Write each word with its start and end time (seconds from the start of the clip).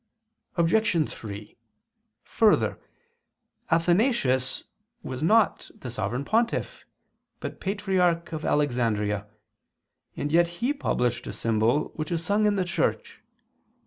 Obj. 0.57 1.07
3: 1.11 1.57
Further, 2.23 2.79
Athanasius 3.69 4.63
was 5.03 5.21
not 5.21 5.69
the 5.75 5.91
Sovereign 5.91 6.25
Pontiff, 6.25 6.83
but 7.39 7.59
patriarch 7.61 8.31
of 8.31 8.43
Alexandria, 8.43 9.27
and 10.17 10.31
yet 10.31 10.47
he 10.57 10.73
published 10.73 11.27
a 11.27 11.33
symbol 11.33 11.89
which 11.97 12.11
is 12.11 12.23
sung 12.25 12.47
in 12.47 12.55
the 12.55 12.65
Church. 12.65 13.21